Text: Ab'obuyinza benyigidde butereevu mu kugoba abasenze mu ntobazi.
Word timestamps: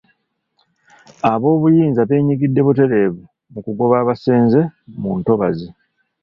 Ab'obuyinza 1.31 2.01
benyigidde 2.09 2.61
butereevu 2.67 3.21
mu 3.51 3.59
kugoba 3.65 3.95
abasenze 4.03 4.59
mu 5.01 5.11
ntobazi. 5.19 5.67